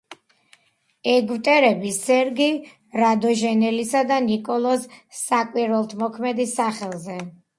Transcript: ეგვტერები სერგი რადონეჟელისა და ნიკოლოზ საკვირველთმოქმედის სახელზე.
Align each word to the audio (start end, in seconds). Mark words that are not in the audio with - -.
ეგვტერები 1.11 1.91
სერგი 1.97 2.47
რადონეჟელისა 3.01 4.01
და 4.13 4.17
ნიკოლოზ 4.29 4.89
საკვირველთმოქმედის 5.21 6.57
სახელზე. 6.61 7.21